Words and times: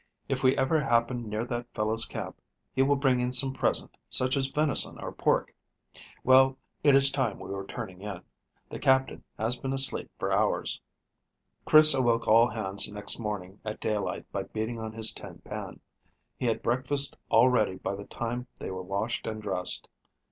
If 0.27 0.43
we 0.43 0.57
ever 0.57 0.79
happen 0.79 1.29
near 1.29 1.45
that 1.45 1.71
fellow's 1.75 2.05
camp, 2.05 2.41
he 2.73 2.81
will 2.81 2.95
bring 2.95 3.19
in 3.19 3.31
some 3.31 3.53
present, 3.53 3.97
such 4.09 4.35
as 4.35 4.47
venison 4.47 4.97
or 4.97 5.11
pork. 5.11 5.53
Well, 6.23 6.57
it 6.83 6.95
is 6.95 7.11
time 7.11 7.37
we 7.37 7.51
were 7.51 7.67
turning 7.67 8.01
in. 8.01 8.21
The 8.71 8.79
Captain 8.79 9.23
has 9.37 9.59
been 9.59 9.73
asleep 9.73 10.09
for 10.17 10.31
hours." 10.31 10.81
Chris 11.65 11.93
awoke 11.93 12.27
all 12.27 12.49
hands 12.49 12.91
next 12.91 13.19
morning 13.19 13.59
at 13.63 13.79
daylight 13.79 14.25
by 14.31 14.41
beating 14.41 14.79
on 14.79 14.95
a 14.95 15.03
tin 15.03 15.37
pan. 15.45 15.81
He 16.39 16.47
had 16.47 16.63
breakfast 16.63 17.15
all 17.29 17.49
ready 17.49 17.75
by 17.75 17.93
the 17.93 18.05
time 18.05 18.47
they 18.57 18.71
were 18.71 18.81
washed 18.81 19.27
and 19.27 19.39
dressed. 19.39 19.87